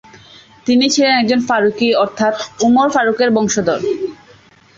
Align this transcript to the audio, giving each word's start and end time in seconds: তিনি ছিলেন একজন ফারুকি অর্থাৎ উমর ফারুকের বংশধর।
তিনি 0.67 0.85
ছিলেন 0.93 1.13
একজন 1.17 1.39
ফারুকি 1.47 1.89
অর্থাৎ 2.03 2.35
উমর 2.65 2.87
ফারুকের 2.95 3.29
বংশধর। 3.31 3.79